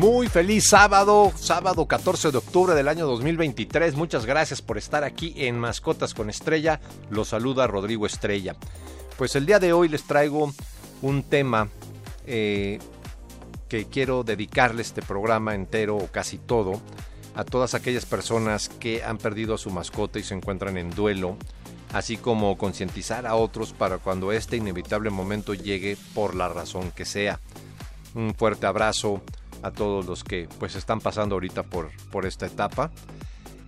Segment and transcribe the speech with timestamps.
[0.00, 3.96] Muy feliz sábado, sábado 14 de octubre del año 2023.
[3.96, 6.80] Muchas gracias por estar aquí en Mascotas con Estrella.
[7.10, 8.56] Los saluda Rodrigo Estrella.
[9.18, 10.54] Pues el día de hoy les traigo
[11.02, 11.68] un tema
[12.26, 12.78] eh,
[13.68, 16.80] que quiero dedicarle este programa entero o casi todo
[17.34, 21.36] a todas aquellas personas que han perdido a su mascota y se encuentran en duelo,
[21.92, 27.04] así como concientizar a otros para cuando este inevitable momento llegue por la razón que
[27.04, 27.38] sea.
[28.14, 29.22] Un fuerte abrazo
[29.62, 32.90] a todos los que pues están pasando ahorita por, por esta etapa.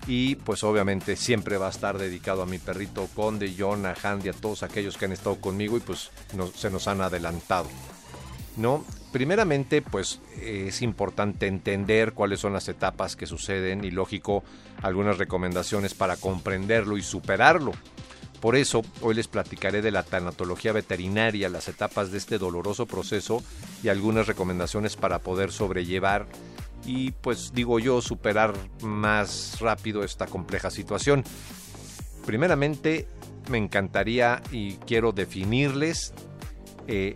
[0.06, 4.30] Y pues obviamente siempre va a estar dedicado a mi perrito Conde, John, a Handy,
[4.30, 6.10] a todos aquellos que han estado conmigo y pues
[6.54, 7.68] se nos han adelantado.
[8.56, 8.84] ¿No?
[9.12, 14.42] Primeramente, pues es importante entender cuáles son las etapas que suceden y lógico
[14.82, 17.72] algunas recomendaciones para comprenderlo y superarlo.
[18.42, 23.40] Por eso, hoy les platicaré de la tanatología veterinaria, las etapas de este doloroso proceso
[23.84, 26.26] y algunas recomendaciones para poder sobrellevar
[26.84, 31.22] y, pues digo yo, superar más rápido esta compleja situación.
[32.26, 33.06] Primeramente,
[33.48, 36.12] me encantaría y quiero definirles
[36.88, 37.14] eh,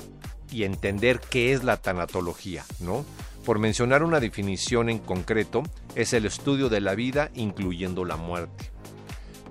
[0.52, 3.04] y entender qué es la tanatología, ¿no?
[3.44, 5.64] Por mencionar una definición en concreto,
[5.96, 8.75] es el estudio de la vida incluyendo la muerte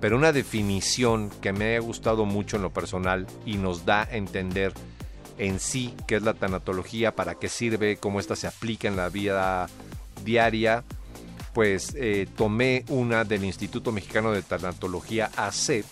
[0.00, 4.16] pero una definición que me ha gustado mucho en lo personal y nos da a
[4.16, 4.72] entender
[5.38, 9.08] en sí qué es la tanatología, para qué sirve, cómo ésta se aplica en la
[9.08, 9.68] vida
[10.24, 10.84] diaria,
[11.52, 15.84] pues eh, tomé una del Instituto Mexicano de Tanatología AC,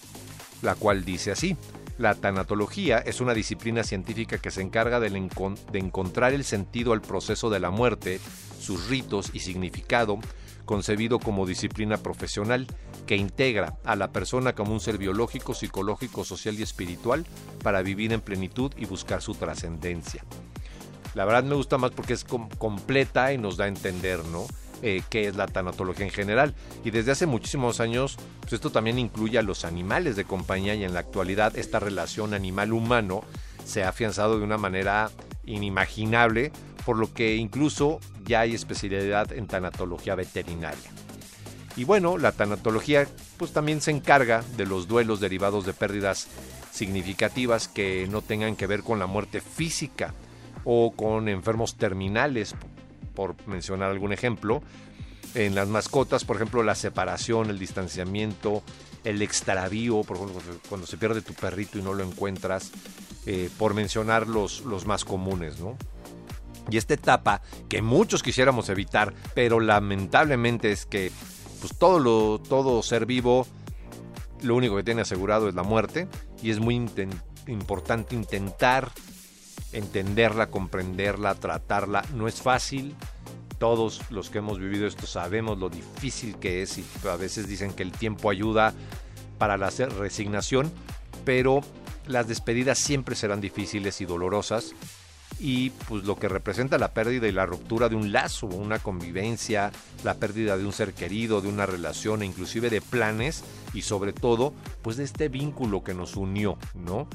[0.62, 1.57] la cual dice así.
[1.97, 7.01] La tanatología es una disciplina científica que se encarga de, de encontrar el sentido al
[7.01, 8.21] proceso de la muerte,
[8.61, 10.19] sus ritos y significado,
[10.65, 12.67] concebido como disciplina profesional
[13.07, 17.27] que integra a la persona como un ser biológico, psicológico, social y espiritual
[17.63, 20.25] para vivir en plenitud y buscar su trascendencia.
[21.15, 24.47] La verdad me gusta más porque es completa y nos da a entender, ¿no?
[24.83, 26.55] Eh, qué es la tanatología en general.
[26.85, 30.85] Y desde hace muchísimos años, pues esto también incluye a los animales de compañía y
[30.85, 33.23] en la actualidad esta relación animal-humano
[33.65, 35.11] se ha afianzado de una manera
[35.47, 36.53] inimaginable,
[36.84, 40.91] por lo que incluso ya hay especialidad en tanatología veterinaria.
[41.77, 43.06] Y bueno, la tanatología
[43.37, 46.28] pues también se encarga de los duelos derivados de pérdidas
[46.71, 50.15] significativas que no tengan que ver con la muerte física
[50.65, 52.55] o con enfermos terminales,
[53.15, 54.62] por mencionar algún ejemplo.
[55.34, 58.62] En las mascotas, por ejemplo, la separación, el distanciamiento,
[59.03, 62.71] el extravío, por ejemplo, cuando se pierde tu perrito y no lo encuentras,
[63.27, 65.77] eh, por mencionar los, los más comunes, ¿no?
[66.71, 71.13] Y esta etapa que muchos quisiéramos evitar, pero lamentablemente es que
[71.61, 73.47] pues todo lo todo ser vivo
[74.43, 76.07] lo único que tiene asegurado es la muerte
[76.43, 76.75] y es muy
[77.47, 78.93] importante intentar
[79.73, 82.05] entenderla, comprenderla, tratarla.
[82.15, 82.95] No es fácil.
[83.59, 87.73] Todos los que hemos vivido esto sabemos lo difícil que es y a veces dicen
[87.73, 88.75] que el tiempo ayuda
[89.39, 90.71] para la resignación,
[91.25, 91.61] pero
[92.07, 94.75] las despedidas siempre serán difíciles y dolorosas
[95.39, 99.72] y pues lo que representa la pérdida y la ruptura de un lazo, una convivencia,
[100.03, 104.12] la pérdida de un ser querido, de una relación e inclusive de planes y sobre
[104.12, 104.53] todo
[104.83, 107.09] pues de este vínculo que nos unió, ¿no?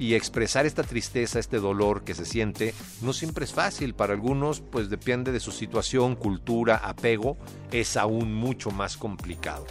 [0.00, 3.94] Y expresar esta tristeza, este dolor que se siente, no siempre es fácil.
[3.94, 7.36] Para algunos, pues depende de su situación, cultura, apego,
[7.72, 9.66] es aún mucho más complicado.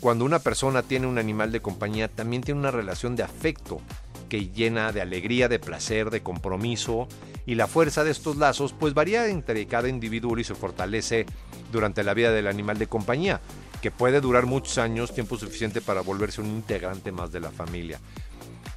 [0.00, 3.82] Cuando una persona tiene un animal de compañía, también tiene una relación de afecto
[4.28, 7.08] que llena de alegría, de placer, de compromiso,
[7.46, 11.26] y la fuerza de estos lazos pues varía entre cada individuo y se fortalece
[11.72, 13.40] durante la vida del animal de compañía,
[13.80, 18.00] que puede durar muchos años, tiempo suficiente para volverse un integrante más de la familia.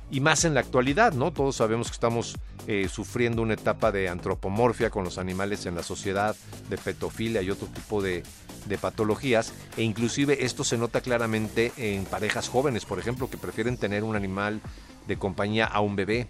[0.09, 1.31] Y más en la actualidad, ¿no?
[1.31, 2.37] Todos sabemos que estamos
[2.67, 6.35] eh, sufriendo una etapa de antropomorfia con los animales en la sociedad,
[6.69, 8.23] de petofilia y otro tipo de,
[8.65, 13.77] de patologías e inclusive esto se nota claramente en parejas jóvenes, por ejemplo, que prefieren
[13.77, 14.61] tener un animal
[15.07, 16.27] de compañía a un bebé,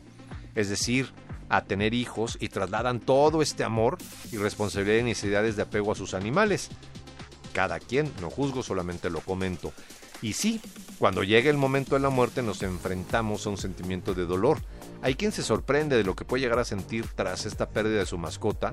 [0.56, 1.12] es decir,
[1.50, 3.97] a tener hijos y trasladan todo este amor
[4.31, 6.69] y responsabilidad y necesidades de apego a sus animales.
[7.53, 9.73] Cada quien, no juzgo, solamente lo comento.
[10.21, 10.62] Y sí,
[11.00, 14.59] cuando llega el momento de la muerte nos enfrentamos a un sentimiento de dolor.
[15.01, 18.06] Hay quien se sorprende de lo que puede llegar a sentir tras esta pérdida de
[18.06, 18.71] su mascota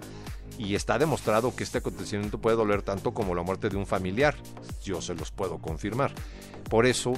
[0.59, 4.37] y está demostrado que este acontecimiento puede doler tanto como la muerte de un familiar.
[4.85, 6.13] Yo se los puedo confirmar.
[6.69, 7.15] Por eso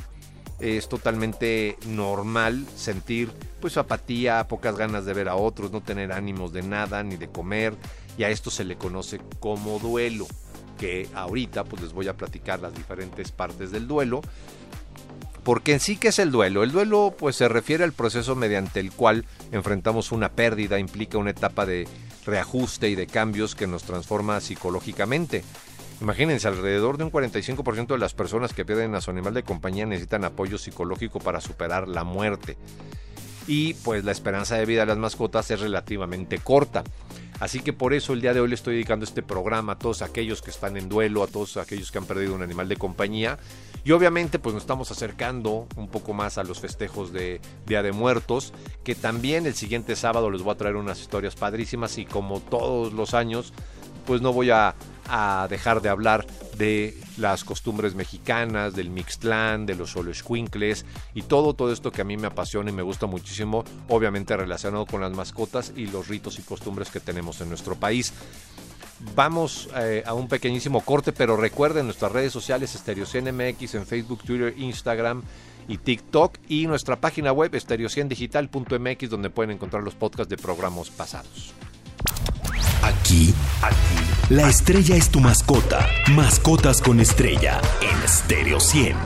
[0.60, 3.30] es totalmente normal sentir
[3.60, 7.28] pues apatía, pocas ganas de ver a otros, no tener ánimos de nada ni de
[7.28, 7.74] comer
[8.16, 10.26] y a esto se le conoce como duelo,
[10.78, 14.22] que ahorita pues les voy a platicar las diferentes partes del duelo.
[15.44, 16.62] Porque en sí que es el duelo.
[16.62, 21.30] El duelo pues se refiere al proceso mediante el cual enfrentamos una pérdida, implica una
[21.30, 21.88] etapa de
[22.26, 25.42] reajuste y de cambios que nos transforma psicológicamente.
[26.00, 29.84] Imagínense, alrededor de un 45% de las personas que pierden a su animal de compañía
[29.84, 32.56] necesitan apoyo psicológico para superar la muerte.
[33.46, 36.84] Y pues la esperanza de vida de las mascotas es relativamente corta.
[37.38, 40.02] Así que por eso el día de hoy le estoy dedicando este programa a todos
[40.02, 43.38] aquellos que están en duelo, a todos aquellos que han perdido un animal de compañía.
[43.82, 47.92] Y obviamente pues nos estamos acercando un poco más a los festejos de Día de
[47.92, 48.52] Muertos,
[48.84, 52.92] que también el siguiente sábado les voy a traer unas historias padrísimas y como todos
[52.92, 53.54] los años
[54.06, 54.74] pues no voy a
[55.08, 56.26] a dejar de hablar
[56.56, 62.04] de las costumbres mexicanas, del Mixtlán, de los Xoloscuincles y todo, todo esto que a
[62.04, 66.38] mí me apasiona y me gusta muchísimo, obviamente relacionado con las mascotas y los ritos
[66.38, 68.12] y costumbres que tenemos en nuestro país.
[69.14, 74.54] Vamos eh, a un pequeñísimo corte, pero recuerden nuestras redes sociales MX en Facebook, Twitter,
[74.58, 75.22] Instagram
[75.68, 81.54] y TikTok y nuestra página web estereociendigital.mx donde pueden encontrar los podcasts de programas pasados.
[82.90, 83.32] Aquí,
[83.62, 85.86] aquí, la estrella es tu mascota.
[86.10, 88.96] Mascotas con estrella en Stereo 100.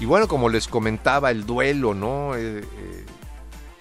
[0.00, 2.34] Y bueno, como les comentaba, el duelo, ¿no?
[2.34, 3.06] Eh, eh,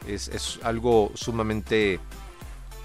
[0.07, 2.01] es, es, algo sumamente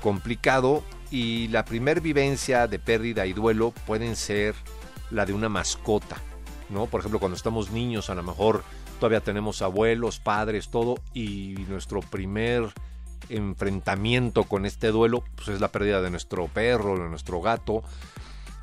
[0.00, 4.55] complicado y la primer vivencia de pérdida y duelo pueden ser
[5.11, 6.19] la de una mascota,
[6.69, 6.87] ¿no?
[6.87, 8.62] Por ejemplo, cuando estamos niños, a lo mejor
[9.00, 12.73] todavía tenemos abuelos, padres, todo, y nuestro primer
[13.29, 17.82] enfrentamiento con este duelo pues es la pérdida de nuestro perro, de nuestro gato.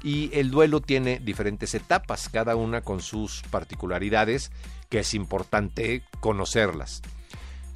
[0.03, 4.51] Y el duelo tiene diferentes etapas, cada una con sus particularidades,
[4.89, 7.01] que es importante conocerlas.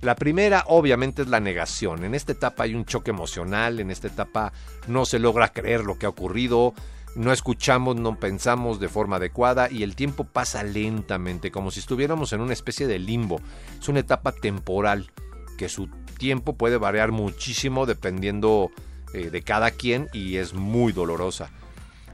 [0.02, 2.06] La primera obviamente es la negación.
[2.06, 4.54] En esta etapa hay un choque emocional, en esta etapa
[4.88, 6.74] no se logra creer lo que ha ocurrido,
[7.16, 12.34] no escuchamos, no pensamos de forma adecuada y el tiempo pasa lentamente, como si estuviéramos
[12.34, 13.42] en una especie de limbo.
[13.80, 15.12] Es una etapa temporal
[15.58, 15.88] que su
[16.18, 18.72] tiempo puede variar muchísimo dependiendo
[19.14, 21.50] eh, de cada quien y es muy dolorosa.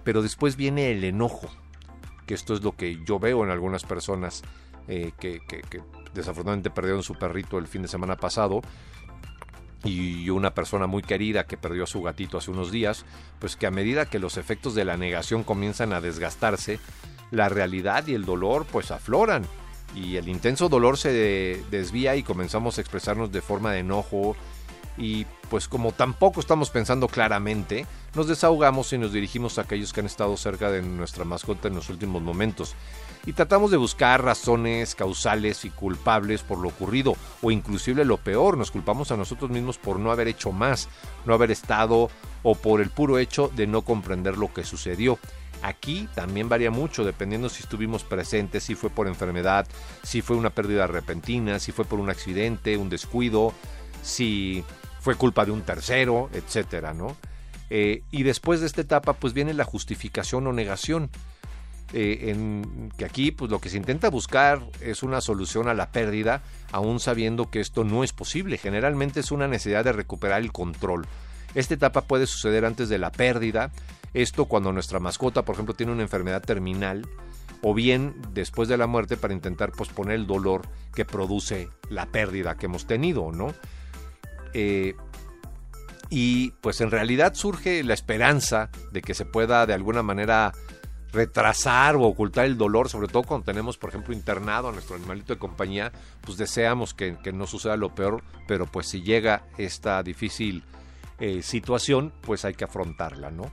[0.04, 1.50] Pero después viene el enojo,
[2.26, 4.42] que esto es lo que yo veo en algunas personas
[4.88, 5.82] eh, que, que
[6.14, 8.62] desafortunadamente perdieron su perrito el fin de semana pasado
[9.84, 13.06] y una persona muy querida que perdió a su gatito hace unos días,
[13.40, 16.80] pues que a medida que los efectos de la negación comienzan a desgastarse,
[17.32, 19.46] la realidad y el dolor pues afloran.
[19.96, 24.36] Y el intenso dolor se desvía y comenzamos a expresarnos de forma de enojo
[24.98, 27.86] y pues como tampoco estamos pensando claramente,
[28.16, 31.76] nos desahogamos y nos dirigimos a aquellos que han estado cerca de nuestra mascota en
[31.76, 32.76] los últimos momentos
[33.26, 38.58] y tratamos de buscar razones causales y culpables por lo ocurrido o inclusive lo peor,
[38.58, 40.88] nos culpamos a nosotros mismos por no haber hecho más,
[41.26, 42.10] no haber estado
[42.44, 45.20] o por el puro hecho de no comprender lo que sucedió.
[45.62, 49.68] Aquí también varía mucho dependiendo si estuvimos presentes, si fue por enfermedad,
[50.04, 53.54] si fue una pérdida repentina, si fue por un accidente, un descuido,
[54.04, 54.64] si
[55.08, 57.16] fue culpa de un tercero, etcétera, ¿no?
[57.70, 61.10] Eh, y después de esta etapa, pues viene la justificación o negación.
[61.94, 65.94] Eh, en que aquí pues lo que se intenta buscar es una solución a la
[65.94, 68.58] pérdida, aún sabiendo que esto no es posible.
[68.58, 71.08] Generalmente es una necesidad de recuperar el control.
[71.56, 73.72] Esta etapa puede suceder antes de la pérdida,
[74.14, 77.08] esto cuando nuestra mascota, por ejemplo, tiene una enfermedad terminal,
[77.62, 82.58] o bien después de la muerte para intentar posponer el dolor que produce la pérdida
[82.58, 83.54] que hemos tenido, ¿no?
[84.60, 84.96] Eh,
[86.10, 90.52] y pues en realidad surge la esperanza de que se pueda de alguna manera
[91.12, 95.34] retrasar o ocultar el dolor, sobre todo cuando tenemos, por ejemplo, internado a nuestro animalito
[95.34, 100.64] de compañía, pues deseamos que, no suceda lo peor, pero pues si llega esta difícil
[101.20, 103.52] eh, situación, pues hay que afrontarla, ¿no?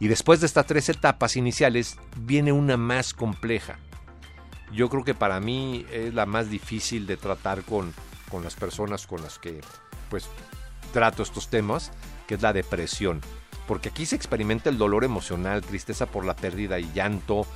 [0.00, 3.78] Y después de estas tres etapas iniciales viene una más compleja.
[4.72, 7.94] Yo creo que para mí es la más difícil de tratar con,
[8.28, 9.60] con las personas con las que
[10.08, 10.28] pues
[10.92, 11.92] trato estos temas,
[12.26, 13.20] que es la depresión.
[13.66, 17.46] Porque aquí se experimenta el dolor emocional, tristeza por la pérdida y llanto,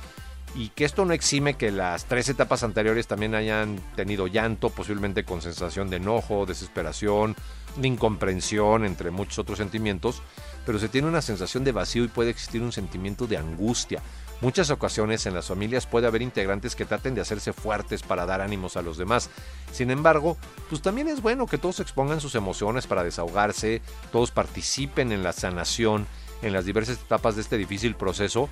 [0.53, 5.23] y que esto no exime que las tres etapas anteriores también hayan tenido llanto, posiblemente
[5.23, 7.35] con sensación de enojo, desesperación,
[7.77, 10.21] de incomprensión, entre muchos otros sentimientos,
[10.65, 14.01] pero se tiene una sensación de vacío y puede existir un sentimiento de angustia,
[14.41, 18.41] Muchas ocasiones en las familias puede haber integrantes que traten de hacerse fuertes para dar
[18.41, 19.29] ánimos a los demás.
[19.71, 20.35] Sin embargo,
[20.67, 23.81] pues también es bueno que todos expongan sus emociones para desahogarse,
[24.11, 26.07] todos participen en la sanación
[26.41, 28.49] en las diversas etapas de este difícil proceso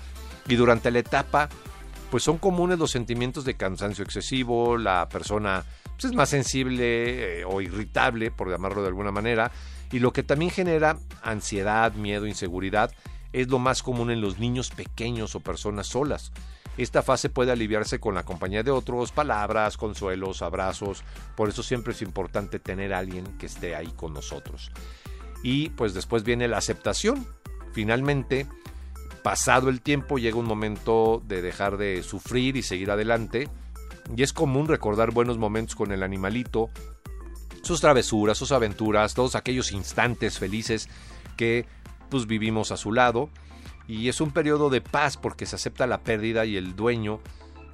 [0.48, 1.50] y durante la etapa
[2.12, 7.46] pues son comunes los sentimientos de cansancio excesivo, la persona pues, es más sensible eh,
[7.46, 9.52] o irritable, por llamarlo de alguna manera,
[9.92, 12.92] y lo que también genera ansiedad, miedo, inseguridad
[13.34, 16.32] es lo más común en los niños pequeños o personas solas.
[16.78, 21.04] Esta fase puede aliviarse con la compañía de otros, palabras, consuelos, abrazos.
[21.36, 24.72] Por eso siempre es importante tener a alguien que esté ahí con nosotros.
[25.44, 27.28] Y pues después viene la aceptación.
[27.74, 28.48] Finalmente,
[29.24, 33.50] pasado el tiempo, llega un momento de dejar de sufrir y seguir adelante.
[34.16, 36.70] Y es común recordar buenos momentos con el animalito,
[37.62, 40.90] sus travesuras, sus aventuras, todos aquellos instantes felices
[41.36, 41.66] que
[42.10, 43.30] pues vivimos a su lado
[43.88, 47.20] y es un periodo de paz porque se acepta la pérdida y el dueño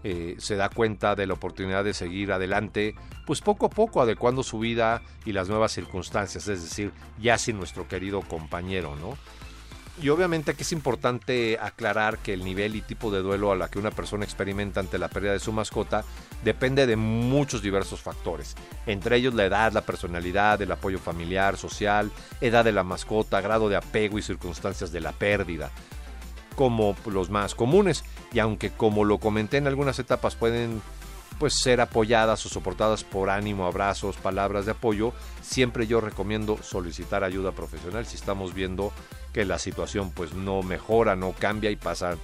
[0.03, 2.93] eh, se da cuenta de la oportunidad de seguir adelante,
[3.25, 7.57] pues poco a poco adecuando su vida y las nuevas circunstancias, es decir, ya sin
[7.57, 9.17] nuestro querido compañero, ¿no?
[10.01, 13.69] Y obviamente aquí es importante aclarar que el nivel y tipo de duelo a la
[13.69, 16.03] que una persona experimenta ante la pérdida de su mascota
[16.43, 22.11] depende de muchos diversos factores, entre ellos la edad, la personalidad, el apoyo familiar, social,
[22.41, 25.71] edad de la mascota, grado de apego y circunstancias de la pérdida,
[26.57, 28.03] como los más comunes.
[28.33, 30.81] Y aunque como lo comenté en algunas etapas pueden
[31.39, 37.23] pues ser apoyadas o soportadas por ánimo, abrazos, palabras de apoyo, siempre yo recomiendo solicitar
[37.23, 38.91] ayuda profesional si estamos viendo
[39.35, 42.17] que la situación pues no mejora, no cambia y pasan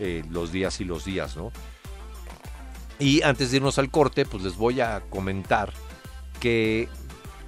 [0.00, 1.50] eh, los días y los días, ¿no?
[2.98, 5.72] Y antes de irnos al corte, pues les voy a comentar
[6.40, 6.90] que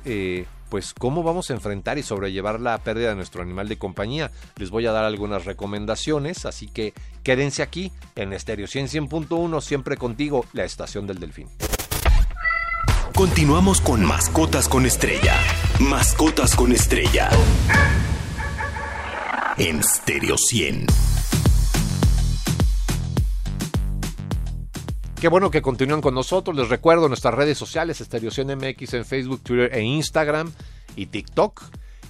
[0.07, 4.31] eh, pues cómo vamos a enfrentar y sobrellevar la pérdida de nuestro animal de compañía.
[4.57, 10.47] Les voy a dar algunas recomendaciones, así que quédense aquí en Estéreo 100.1, siempre contigo,
[10.55, 11.49] la estación del delfín.
[13.15, 15.37] Continuamos con Mascotas con Estrella.
[15.79, 17.29] Mascotas con Estrella.
[19.63, 20.87] En Stereo 100.
[25.21, 26.57] Qué bueno que continúan con nosotros.
[26.57, 30.51] Les recuerdo nuestras redes sociales, Stereo 100 MX en Facebook, Twitter e Instagram
[30.97, 31.63] y TikTok.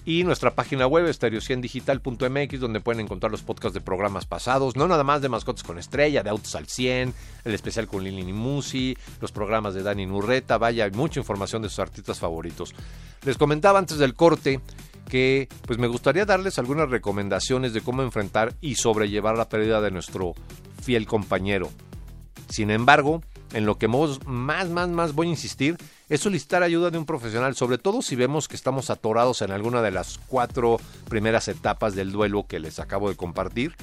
[0.04, 5.04] Y nuestra página web, stereo100digital.mx, donde pueden encontrar los podcasts de programas pasados, no nada
[5.04, 7.12] más de Mascotas con Estrella, de Autos al 100,
[7.44, 11.68] el especial con Lili Musi, los programas de Dani Nurreta, vaya, hay mucha información de
[11.68, 12.74] sus artistas favoritos.
[13.24, 14.60] Les comentaba antes del corte
[15.10, 19.90] que pues me gustaría darles algunas recomendaciones de cómo enfrentar y sobrellevar la pérdida de
[19.90, 20.34] nuestro
[20.82, 21.68] fiel compañero.
[22.48, 25.76] Sin embargo, en lo que más, más, más voy a insistir
[26.08, 29.82] es solicitar ayuda de un profesional, sobre todo si vemos que estamos atorados en alguna
[29.82, 33.74] de las cuatro primeras etapas del duelo que les acabo de compartir.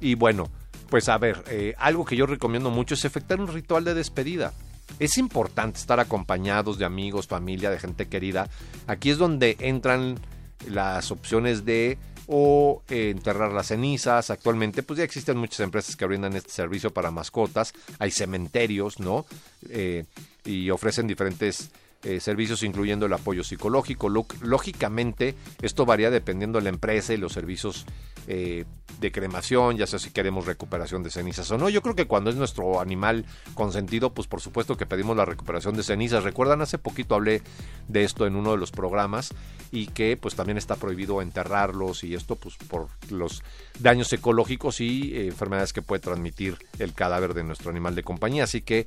[0.00, 0.48] Y bueno,
[0.88, 4.52] pues a ver, eh, algo que yo recomiendo mucho es efectuar un ritual de despedida.
[4.98, 8.48] Es importante estar acompañados de amigos, familia, de gente querida.
[8.86, 10.18] Aquí es donde entran
[10.66, 14.30] las opciones de o eh, enterrar las cenizas.
[14.30, 17.72] Actualmente, pues ya existen muchas empresas que brindan este servicio para mascotas.
[17.98, 19.24] Hay cementerios, ¿no?
[19.70, 20.04] Eh,
[20.44, 21.70] y ofrecen diferentes
[22.04, 24.08] eh, servicios incluyendo el apoyo psicológico.
[24.08, 27.86] Lógicamente, esto varía dependiendo de la empresa y los servicios
[28.28, 28.66] eh,
[29.00, 31.68] de cremación, ya sea si queremos recuperación de cenizas o no.
[31.68, 33.24] Yo creo que cuando es nuestro animal
[33.54, 36.24] consentido, pues por supuesto que pedimos la recuperación de cenizas.
[36.24, 37.42] Recuerdan, hace poquito hablé
[37.88, 39.34] de esto en uno de los programas
[39.70, 43.42] y que pues también está prohibido enterrarlos y esto pues por los
[43.78, 48.44] daños ecológicos y eh, enfermedades que puede transmitir el cadáver de nuestro animal de compañía.
[48.44, 48.86] Así que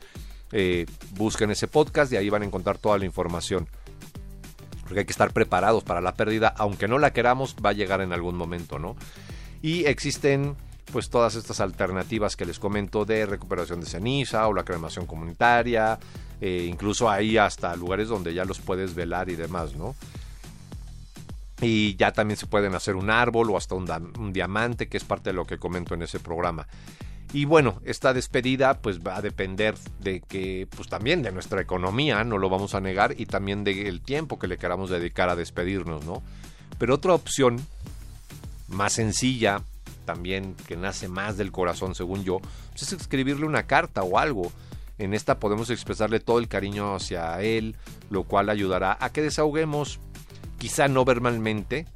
[0.51, 3.67] eh, busquen ese podcast y ahí van a encontrar toda la información.
[4.83, 8.01] Porque hay que estar preparados para la pérdida, aunque no la queramos, va a llegar
[8.01, 8.95] en algún momento, ¿no?
[9.61, 10.55] Y existen
[10.91, 15.97] pues todas estas alternativas que les comento de recuperación de ceniza o la cremación comunitaria,
[16.41, 19.95] eh, incluso ahí hasta lugares donde ya los puedes velar y demás, ¿no?
[21.61, 25.29] Y ya también se pueden hacer un árbol o hasta un diamante, que es parte
[25.29, 26.67] de lo que comento en ese programa.
[27.33, 32.23] Y bueno, esta despedida pues va a depender de que, pues también de nuestra economía,
[32.25, 36.03] no lo vamos a negar, y también del tiempo que le queramos dedicar a despedirnos,
[36.05, 36.21] ¿no?
[36.77, 37.65] Pero otra opción,
[38.67, 39.61] más sencilla,
[40.05, 42.39] también que nace más del corazón según yo,
[42.71, 44.51] pues es escribirle una carta o algo.
[44.97, 47.75] En esta podemos expresarle todo el cariño hacia él,
[48.09, 49.99] lo cual ayudará a que desahoguemos,
[50.59, 51.87] quizá no verbalmente,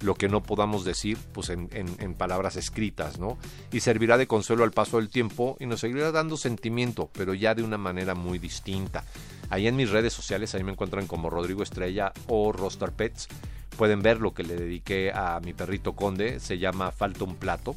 [0.00, 3.38] lo que no podamos decir pues en, palabras escritas, ¿no?
[3.72, 7.54] Y servirá de consuelo al paso del tiempo y nos seguirá dando sentimiento, pero ya
[7.54, 9.04] de una manera muy distinta.
[9.50, 13.28] Ahí en mis redes sociales, ahí me encuentran como Rodrigo Estrella o Rostar Pets.
[13.76, 17.76] Pueden ver lo que le dediqué a mi perrito conde, se llama Falta un plato.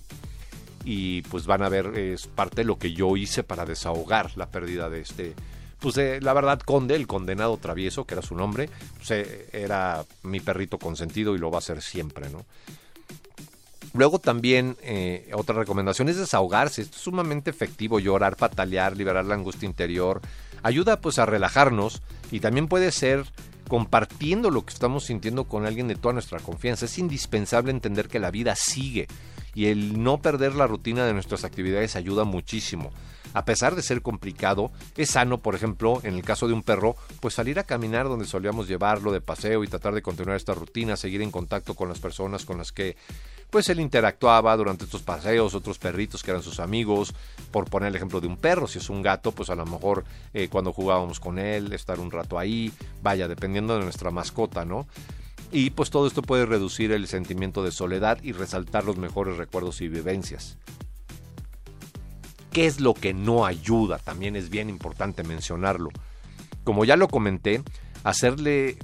[0.83, 4.49] y pues van a ver, es parte de lo que yo hice para desahogar la
[4.49, 5.35] pérdida de este,
[5.81, 10.39] pues la verdad Conde, el condenado travieso, que era su nombre, pues, eh, era mi
[10.39, 12.45] perrito consentido y lo va a ser siempre, ¿no?
[13.93, 16.83] Luego también eh, otra recomendación es desahogarse.
[16.83, 20.21] Esto es sumamente efectivo, llorar, patalear, liberar la angustia interior.
[20.63, 23.25] Ayuda pues a relajarnos y también puede ser
[23.67, 26.85] compartiendo lo que estamos sintiendo con alguien de toda nuestra confianza.
[26.85, 29.07] Es indispensable entender que la vida sigue
[29.53, 32.91] y el no perder la rutina de nuestras actividades ayuda muchísimo.
[33.33, 36.95] A pesar de ser complicado, es sano, por ejemplo, en el caso de un perro,
[37.19, 40.97] pues salir a caminar donde solíamos llevarlo de paseo y tratar de continuar esta rutina,
[40.97, 42.97] seguir en contacto con las personas con las que
[43.49, 47.13] pues él interactuaba durante estos paseos, otros perritos que eran sus amigos,
[47.51, 50.05] por poner el ejemplo de un perro, si es un gato, pues a lo mejor
[50.33, 52.71] eh, cuando jugábamos con él, estar un rato ahí,
[53.03, 54.87] vaya, dependiendo de nuestra mascota, ¿no?
[55.51, 59.81] Y pues todo esto puede reducir el sentimiento de soledad y resaltar los mejores recuerdos
[59.81, 60.57] y vivencias.
[62.51, 63.97] ¿Qué es lo que no ayuda?
[63.97, 65.89] También es bien importante mencionarlo.
[66.63, 67.63] Como ya lo comenté,
[68.03, 68.77] hacerle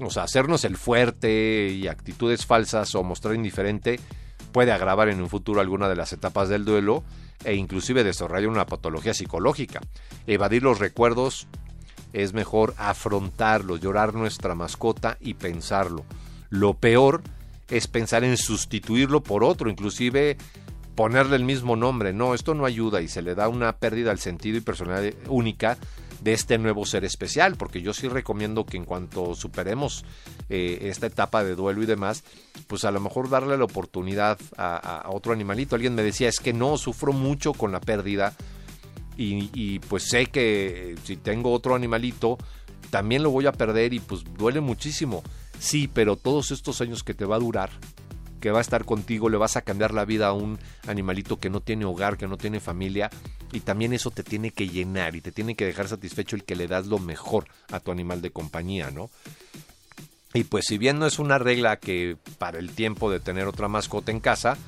[0.00, 4.00] o sea, hacernos el fuerte y actitudes falsas o mostrar indiferente
[4.52, 7.04] puede agravar en un futuro alguna de las etapas del duelo
[7.44, 9.80] e inclusive desarrollar una patología psicológica.
[10.26, 11.46] Evadir los recuerdos
[12.12, 16.04] es mejor afrontarlo, llorar nuestra mascota y pensarlo.
[16.48, 17.22] Lo peor
[17.68, 20.36] es pensar en sustituirlo por otro, inclusive
[20.94, 22.12] ponerle el mismo nombre.
[22.12, 25.78] No, esto no ayuda y se le da una pérdida al sentido y personalidad única
[26.20, 30.04] de este nuevo ser especial, porque yo sí recomiendo que en cuanto superemos
[30.48, 32.24] eh, esta etapa de duelo y demás,
[32.66, 35.74] pues a lo mejor darle la oportunidad a, otro animalito.
[35.74, 38.34] Alguien me decía, es que no, sufro mucho con la pérdida
[39.18, 42.38] y, y pues sé que si tengo otro animalito,
[42.88, 45.22] también lo voy a perder y pues duele muchísimo.
[45.58, 47.70] Sí, pero todos estos años que te va a durar,
[48.44, 51.48] que va a estar contigo, le vas a cambiar la vida a un animalito que
[51.48, 53.08] no tiene hogar, que no tiene familia,
[53.52, 56.54] y también eso te tiene que llenar y te tiene que dejar satisfecho el que
[56.54, 59.08] le das lo mejor a tu animal de compañía, ¿no?
[60.34, 63.66] Y pues si bien no es una regla que para el tiempo de tener otra
[63.66, 64.58] mascota en casa,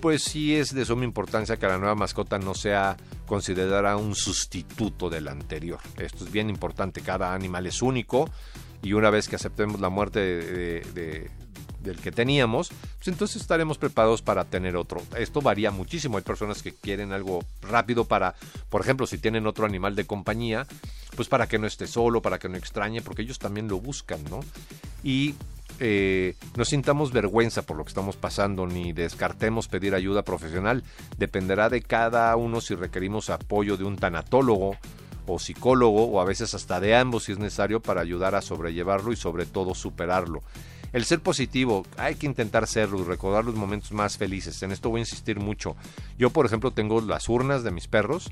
[0.00, 5.10] pues sí es de suma importancia que la nueva mascota no sea considerada un sustituto
[5.10, 5.80] del anterior.
[5.98, 8.30] Esto es bien importante, cada animal es único
[8.80, 11.30] y una vez que aceptemos la muerte de,
[11.80, 15.02] del que teníamos, pues entonces estaremos preparados para tener otro.
[15.16, 16.16] Esto varía muchísimo.
[16.16, 18.34] Hay personas que quieren algo rápido para,
[18.68, 20.66] por ejemplo, si tienen otro animal de compañía,
[21.16, 24.22] pues para que no esté solo, para que no extrañe, porque ellos también lo buscan,
[24.30, 24.40] ¿no?
[25.02, 25.34] Y
[25.80, 30.82] eh, no sintamos vergüenza por lo que estamos pasando ni descartemos pedir ayuda profesional.
[31.18, 34.76] Dependerá de cada uno si requerimos apoyo de un tanatólogo
[35.26, 39.12] o psicólogo o a veces hasta de ambos si es necesario para ayudar a sobrellevarlo
[39.12, 40.42] y sobre todo superarlo.
[40.92, 44.62] El ser positivo, hay que intentar serlo recordar los momentos más felices.
[44.62, 45.76] En esto voy a insistir mucho.
[46.18, 48.30] Yo, por ejemplo, tengo las urnas de mis perros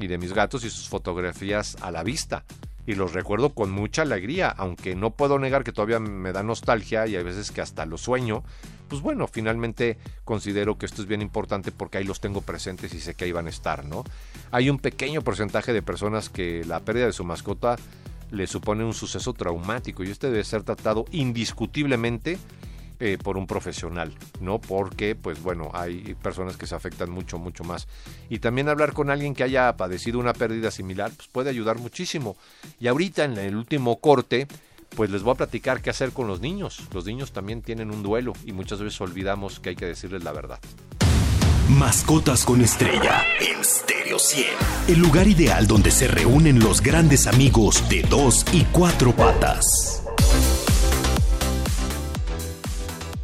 [0.00, 2.44] y de mis gatos y sus fotografías a la vista.
[2.84, 7.06] Y los recuerdo con mucha alegría, aunque no puedo negar que todavía me da nostalgia
[7.06, 8.42] y hay veces que hasta lo sueño.
[8.88, 13.00] Pues bueno, finalmente considero que esto es bien importante porque ahí los tengo presentes y
[13.00, 14.04] sé que ahí van a estar, ¿no?
[14.50, 17.76] Hay un pequeño porcentaje de personas que la pérdida de su mascota
[18.32, 22.38] le supone un suceso traumático y este debe ser tratado indiscutiblemente
[22.98, 24.60] eh, por un profesional, ¿no?
[24.60, 27.88] Porque, pues bueno, hay personas que se afectan mucho, mucho más.
[28.30, 32.36] Y también hablar con alguien que haya padecido una pérdida similar, pues puede ayudar muchísimo.
[32.80, 34.46] Y ahorita en el último corte,
[34.96, 36.80] pues les voy a platicar qué hacer con los niños.
[36.92, 40.32] Los niños también tienen un duelo y muchas veces olvidamos que hay que decirles la
[40.32, 40.60] verdad.
[41.78, 44.46] Mascotas con estrella en Stereo 100.
[44.88, 50.02] El lugar ideal donde se reúnen los grandes amigos de dos y cuatro patas.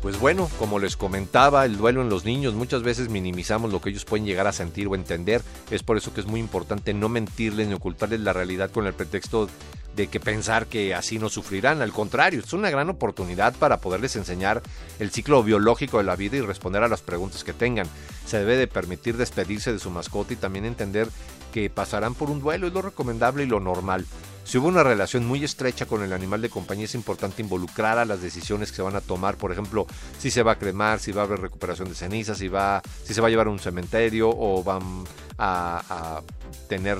[0.00, 3.90] Pues bueno, como les comentaba, el duelo en los niños muchas veces minimizamos lo que
[3.90, 5.42] ellos pueden llegar a sentir o entender.
[5.70, 8.94] Es por eso que es muy importante no mentirles ni ocultarles la realidad con el
[8.94, 9.50] pretexto
[9.98, 11.82] de que pensar que así no sufrirán.
[11.82, 14.62] Al contrario, es una gran oportunidad para poderles enseñar
[15.00, 17.88] el ciclo biológico de la vida y responder a las preguntas que tengan.
[18.24, 21.08] Se debe de permitir despedirse de su mascota y también entender
[21.52, 24.06] que pasarán por un duelo, es lo recomendable y lo normal.
[24.48, 28.06] Si hubo una relación muy estrecha con el animal de compañía, es importante involucrar a
[28.06, 29.36] las decisiones que se van a tomar.
[29.36, 29.86] Por ejemplo,
[30.18, 33.12] si se va a cremar, si va a haber recuperación de cenizas, si, va, si
[33.12, 35.04] se va a llevar a un cementerio o van
[35.36, 36.22] a,
[36.66, 36.96] tener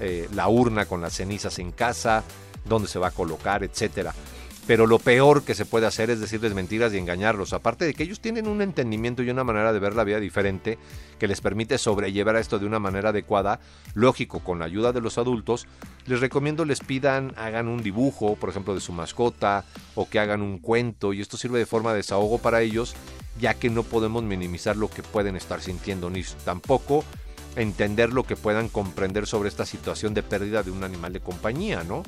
[0.00, 2.24] eh, la urna con las cenizas en casa,
[2.64, 4.14] dónde se va a colocar, etcétera.
[4.66, 7.52] Pero lo peor que se puede hacer es decirles mentiras y engañarlos.
[7.52, 10.78] Aparte de que ellos tienen un entendimiento y una manera de ver la vida diferente
[11.18, 13.58] que les permite sobrellevar esto de una manera adecuada,
[13.94, 15.66] lógico, con la ayuda de los adultos,
[16.06, 20.40] les recomiendo les pidan, hagan un dibujo, por ejemplo, de su mascota, o que hagan
[20.40, 22.94] un cuento, y esto sirve de forma de desahogo para ellos
[23.40, 27.04] ya que no podemos minimizar lo que pueden estar sintiendo, ni tampoco
[27.56, 31.82] entender lo que puedan comprender sobre esta situación de pérdida de un animal de compañía,
[31.82, 32.02] ¿no?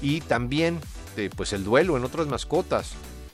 [0.00, 0.80] Y también,
[1.16, 2.92] eh, pues el duelo en otras mascotas.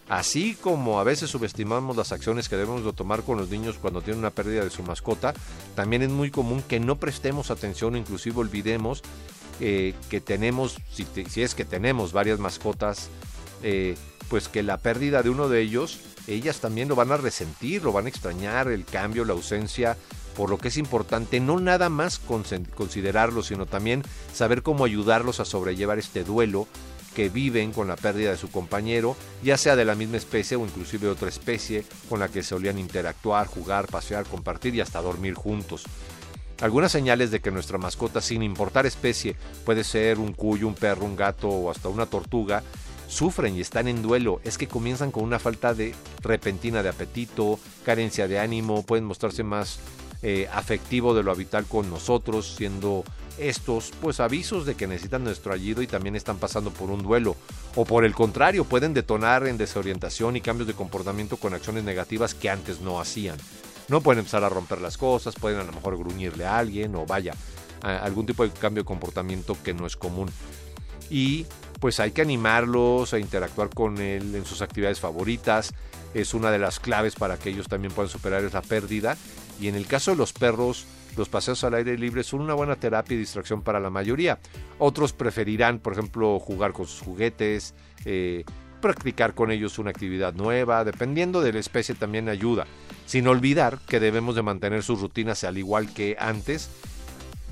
[0.09, 4.03] Así como a veces subestimamos las acciones que debemos de tomar con los niños cuando
[4.03, 5.35] tienen una pérdida de su mascota,
[5.75, 9.03] también es muy común que no prestemos atención o inclusive olvidemos
[9.59, 13.09] eh, que tenemos, si, es que tenemos varias mascotas,
[13.65, 13.97] eh,
[14.29, 17.91] pues que la pérdida de uno de ellos, ellas también lo van a resentir, lo
[17.91, 19.97] van a extrañar, el cambio, la ausencia,
[20.37, 25.45] por lo que es importante no nada más considerarlo, sino también saber cómo ayudarlos a
[25.45, 26.69] sobrellevar este duelo
[27.17, 30.67] que viven con la pérdida de su compañero, ya sea de la misma especie o
[30.67, 35.33] inclusive de otra especie con la que solían interactuar, jugar, pasear, compartir y hasta dormir
[35.33, 35.85] juntos.
[36.61, 41.07] Algunas señales de que nuestra mascota, sin importar especie, puede ser un cuyo, un perro,
[41.07, 42.63] un gato o hasta una tortuga,
[43.09, 47.59] sufren y están en duelo es que comienzan con una falta de repentina de apetito,
[47.87, 49.79] carencia de ánimo, pueden mostrarse más
[50.29, 53.05] eh, afectivo de lo habitual con nosotros, siendo
[53.39, 57.37] estos pues avisos de que necesitan nuestro ayudo y también están pasando por un duelo
[57.77, 62.35] o por el contrario pueden detonar en desorientación y cambios de comportamiento con acciones negativas
[62.35, 63.37] que antes no hacían.
[63.87, 67.07] No pueden empezar a romper las cosas, pueden a lo mejor gruñirle a alguien o
[67.07, 67.33] vaya,
[67.81, 70.29] algún tipo de cambio de comportamiento que no es común.
[71.09, 71.47] Y
[71.79, 75.73] pues hay que animarlos a interactuar con él en sus actividades favoritas.
[76.17, 79.19] Es una de las claves para que ellos también puedan superar esa pérdida.
[79.61, 82.77] Y en el caso de los perros, los paseos al aire libre son una buena
[82.77, 84.39] terapia y distracción para la mayoría.
[84.79, 87.75] Otros preferirán, por ejemplo, jugar con sus juguetes,
[88.07, 88.45] eh,
[88.81, 92.67] practicar con ellos una actividad nueva, dependiendo de la especie también ayuda.
[93.05, 96.71] Sin olvidar que debemos de mantener sus rutinas al igual que antes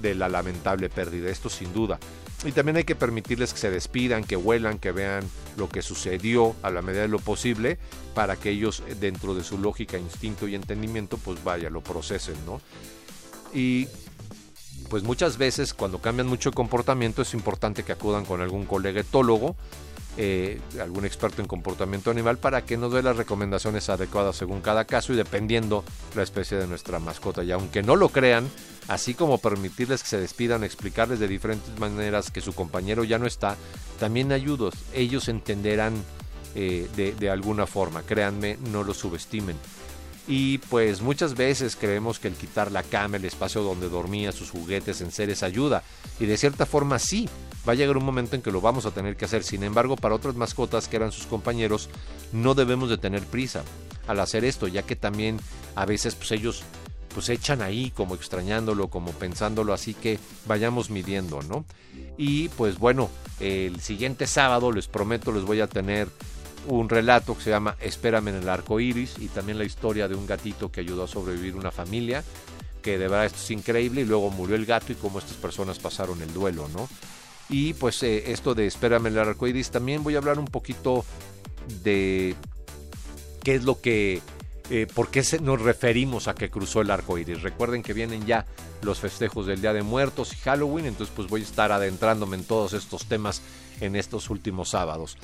[0.00, 1.98] de la lamentable pérdida, esto sin duda.
[2.44, 5.24] Y también hay que permitirles que se despidan, que vuelan, que vean
[5.56, 7.78] lo que sucedió a la medida de lo posible
[8.14, 12.60] para que ellos dentro de su lógica, instinto y entendimiento pues vaya, lo procesen, ¿no?
[13.54, 13.88] Y
[14.90, 19.00] pues muchas veces cuando cambian mucho el comportamiento es importante que acudan con algún colega
[19.00, 19.56] etólogo,
[20.16, 24.85] eh, algún experto en comportamiento animal para que nos dé las recomendaciones adecuadas según cada
[24.85, 27.42] caso y dependiendo la especie de nuestra mascota.
[27.42, 28.48] Y aunque no lo crean,
[28.88, 33.27] así como permitirles que se despidan, explicarles de diferentes maneras que su compañero ya no
[33.27, 33.57] está,
[33.98, 34.74] también ayudos.
[34.94, 35.94] Ellos entenderán
[36.55, 39.57] eh, de, de alguna forma, créanme, no lo subestimen.
[40.27, 44.50] Y pues muchas veces creemos que el quitar la cama, el espacio donde dormía, sus
[44.50, 45.83] juguetes, en seres ayuda.
[46.18, 47.29] Y de cierta forma sí,
[47.66, 49.42] va a llegar un momento en que lo vamos a tener que hacer.
[49.42, 51.88] Sin embargo, para otras mascotas que eran sus compañeros,
[52.33, 53.62] no debemos de tener prisa
[54.07, 55.38] al hacer esto, ya que también
[55.74, 56.62] a veces pues ellos
[57.14, 61.64] pues echan ahí como extrañándolo, como pensándolo, así que vayamos midiendo, ¿no?
[62.18, 63.09] Y pues bueno,
[63.40, 66.09] el siguiente sábado les prometo les voy a tener
[66.66, 70.14] un relato que se llama Espérame en el arco iris y también la historia de
[70.14, 72.24] un gatito que ayudó a sobrevivir una familia,
[72.83, 75.79] que de verdad esto es increíble y luego murió el gato y cómo estas personas
[75.79, 76.88] pasaron el duelo, ¿no?
[77.48, 81.04] Y pues eh, esto de Espérame el arco iris, también voy a hablar un poquito
[81.83, 82.35] de
[83.42, 84.22] qué es lo que
[84.70, 87.42] eh, por qué nos referimos a que cruzó el arco iris.
[87.42, 88.46] Recuerden que vienen ya
[88.80, 92.44] los festejos del Día de Muertos y Halloween, entonces pues voy a estar adentrándome en
[92.44, 93.42] todos estos temas
[93.80, 95.18] en estos últimos sábados.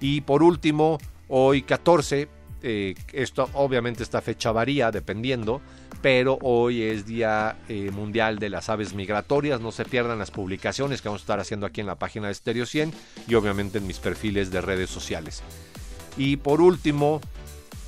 [0.00, 2.28] Y por último, hoy 14,
[2.66, 5.60] eh, esto obviamente esta fecha varía dependiendo,
[6.00, 9.60] pero hoy es Día eh, Mundial de las Aves Migratorias.
[9.60, 12.34] No se pierdan las publicaciones que vamos a estar haciendo aquí en la página de
[12.34, 12.94] Stereo 100
[13.28, 15.42] y obviamente en mis perfiles de redes sociales.
[16.16, 17.20] Y por último,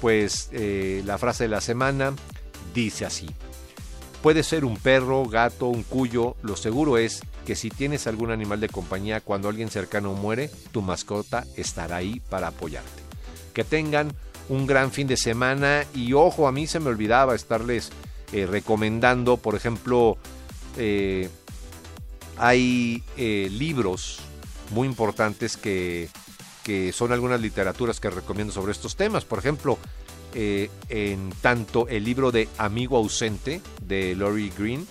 [0.03, 2.13] pues eh, la frase de la semana
[2.75, 3.31] dice así.
[4.23, 8.61] Puede ser un perro, gato, un cuyo, lo seguro es que si tienes algún animal
[8.61, 13.03] de compañía cuando alguien cercano muere, tu mascota estará ahí para apoyarte.
[13.55, 14.13] Que tengan
[14.49, 17.91] un gran fin de semana y ojo, a mí se me olvidaba estarles
[18.33, 20.17] eh, recomendando, por ejemplo,
[20.77, 21.29] eh,
[22.37, 24.19] hay eh, libros
[24.71, 26.09] muy importantes que,
[26.65, 29.25] que son algunas literaturas que recomiendo sobre estos temas.
[29.25, 29.79] Por ejemplo,
[30.35, 34.87] en tanto el libro de Amigo ausente de Laurie Green,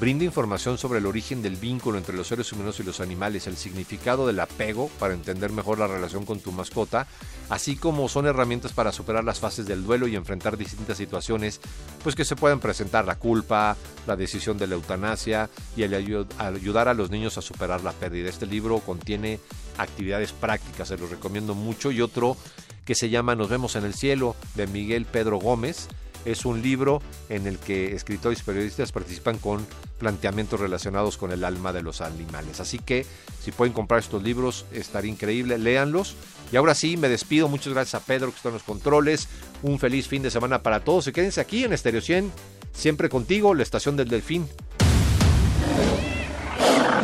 [0.00, 3.56] Brinda información sobre el origen del vínculo entre los seres humanos y los animales, el
[3.56, 7.06] significado del apego para entender mejor la relación con tu mascota,
[7.48, 11.60] así como son herramientas para superar las fases del duelo y enfrentar distintas situaciones,
[12.02, 13.76] pues que se pueden presentar la culpa,
[14.08, 18.28] la decisión de la eutanasia y el ayudar a los niños a superar la pérdida.
[18.28, 19.38] Este libro contiene
[19.78, 22.36] actividades prácticas, se los recomiendo mucho y otro
[22.84, 25.88] que se llama Nos vemos en el cielo de Miguel Pedro Gómez
[26.24, 29.66] es un libro en el que escritores y periodistas participan con
[29.98, 32.60] planteamientos relacionados con el alma de los animales.
[32.60, 33.06] Así que
[33.42, 36.16] si pueden comprar estos libros estaría increíble, léanlos
[36.52, 37.48] Y ahora sí, me despido.
[37.48, 39.28] Muchas gracias a Pedro que está en los controles.
[39.62, 41.06] Un feliz fin de semana para todos.
[41.08, 42.30] Y quédense aquí en Estéreo 100,
[42.72, 44.48] siempre contigo, la estación del Delfín.